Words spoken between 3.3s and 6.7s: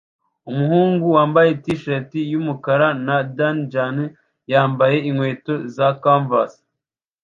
denim jeans yambaye inkweto za converse